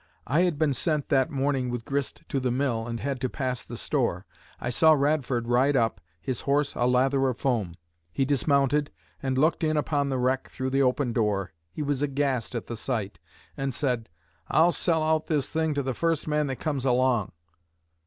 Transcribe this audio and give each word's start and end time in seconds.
I 0.25 0.41
had 0.41 0.57
been 0.57 0.73
sent 0.73 1.09
that 1.09 1.29
morning 1.29 1.69
with 1.69 1.85
grist 1.85 2.23
to 2.29 2.39
the 2.39 2.49
mill, 2.49 2.87
and 2.87 2.99
had 3.01 3.21
to 3.21 3.29
pass 3.29 3.63
the 3.63 3.77
store. 3.77 4.25
I 4.59 4.71
saw 4.71 4.93
Radford 4.93 5.47
ride 5.47 5.75
up, 5.75 6.01
his 6.19 6.41
horse 6.41 6.73
a 6.75 6.87
lather 6.87 7.27
of 7.29 7.37
foam. 7.37 7.75
He 8.11 8.25
dismounted, 8.25 8.89
and 9.21 9.37
looked 9.37 9.63
in 9.63 9.77
upon 9.77 10.09
the 10.09 10.17
wreck 10.17 10.49
through 10.49 10.71
the 10.71 10.81
open 10.81 11.13
door 11.13 11.51
He 11.71 11.83
was 11.83 12.01
aghast 12.01 12.55
at 12.55 12.65
the 12.65 12.75
sight, 12.77 13.19
and 13.55 13.75
said, 13.75 14.09
'I'll 14.49 14.71
sell 14.71 15.03
out 15.03 15.27
this 15.27 15.49
thing 15.49 15.75
to 15.75 15.83
the 15.83 15.93
first 15.93 16.27
man 16.27 16.47
that 16.47 16.55
comes 16.55 16.83
along.' 16.83 17.31